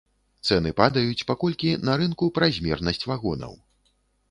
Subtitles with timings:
[0.47, 3.53] Цэны падаюць, паколькі на рынку празмернасць вагонаў.